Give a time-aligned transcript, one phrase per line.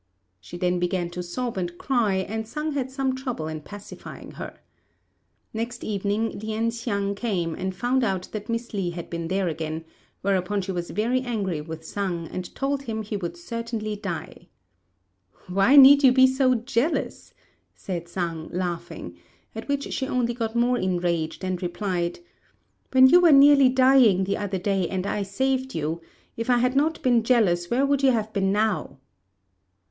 [0.39, 4.57] She then began to sob and cry, and Sang had some trouble in pacifying her.
[5.53, 9.85] Next evening Lien hsiang came and found out that Miss Li had been there again;
[10.23, 14.47] whereupon she was very angry with Sang, and told him he would certainly die.
[15.45, 17.35] "Why need you be so jealous?"
[17.75, 19.17] said Sang, laughing;
[19.53, 22.17] at which she only got more enraged, and replied,
[22.91, 26.01] "When you were nearly dying the other day and I saved you,
[26.37, 28.97] if I had not been jealous, where would you have been now?"